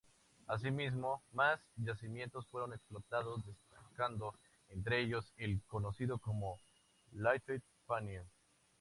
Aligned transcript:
Asimismo, 0.47 1.21
más 1.33 1.59
yacimientos 1.77 2.47
fueron 2.47 2.73
explotados, 2.73 3.45
destacando 3.45 4.33
entre 4.69 4.99
ellos 4.99 5.31
el 5.37 5.61
conocido 5.67 6.17
como 6.17 6.57
"Little 7.11 7.61
Fannie". 7.85 8.21